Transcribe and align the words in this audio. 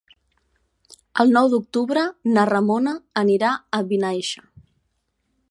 El 1.23 1.33
nou 1.35 1.49
d'octubre 1.51 2.07
na 2.37 2.47
Ramona 2.53 2.95
anirà 3.25 3.53
a 3.61 3.83
Vinaixa. 3.93 4.45